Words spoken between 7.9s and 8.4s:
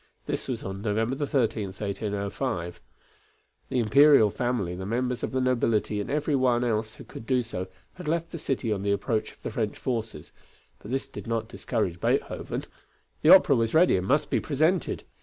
had left the